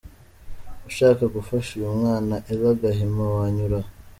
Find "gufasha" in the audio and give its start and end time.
1.35-1.69